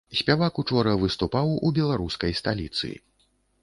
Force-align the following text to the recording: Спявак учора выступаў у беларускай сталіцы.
Спявак 0.19 0.57
учора 0.63 0.93
выступаў 1.03 1.53
у 1.69 1.73
беларускай 1.79 2.31
сталіцы. 2.43 2.87